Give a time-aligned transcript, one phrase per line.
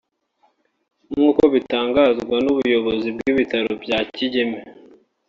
[1.11, 4.59] nk’uko bitangazwa n’ubuyobozi bw’ibitaro bya Kigeme